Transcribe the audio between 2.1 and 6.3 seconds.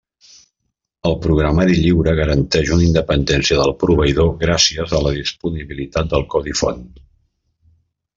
garanteix una independència del proveïdor gràcies a la disponibilitat del